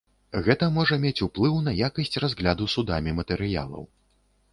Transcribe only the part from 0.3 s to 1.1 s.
Гэта можа